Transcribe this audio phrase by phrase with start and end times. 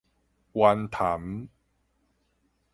[0.53, 1.47] 灣潭